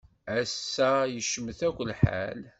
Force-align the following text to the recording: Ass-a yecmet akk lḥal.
Ass-a 0.39 0.91
yecmet 1.13 1.59
akk 1.67 1.79
lḥal. 1.89 2.41